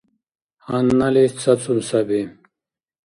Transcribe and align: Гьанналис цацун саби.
Гьанналис 0.65 1.33
цацун 1.41 1.79
саби. 1.89 2.21